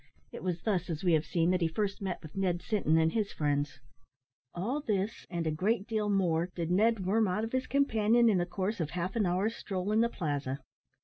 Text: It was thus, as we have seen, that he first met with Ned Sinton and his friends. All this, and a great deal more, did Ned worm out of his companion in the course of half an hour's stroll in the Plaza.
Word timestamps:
It 0.31 0.41
was 0.41 0.63
thus, 0.63 0.89
as 0.89 1.03
we 1.03 1.13
have 1.13 1.27
seen, 1.27 1.51
that 1.51 1.61
he 1.61 1.67
first 1.67 2.01
met 2.01 2.23
with 2.23 2.35
Ned 2.35 2.63
Sinton 2.63 2.97
and 2.97 3.11
his 3.11 3.31
friends. 3.31 3.79
All 4.55 4.81
this, 4.81 5.27
and 5.29 5.45
a 5.45 5.51
great 5.51 5.85
deal 5.85 6.09
more, 6.09 6.49
did 6.55 6.71
Ned 6.71 7.05
worm 7.05 7.27
out 7.27 7.43
of 7.43 7.51
his 7.51 7.67
companion 7.67 8.27
in 8.27 8.39
the 8.39 8.47
course 8.47 8.79
of 8.79 8.89
half 8.89 9.15
an 9.15 9.27
hour's 9.27 9.55
stroll 9.55 9.91
in 9.91 10.01
the 10.01 10.09
Plaza. 10.09 10.59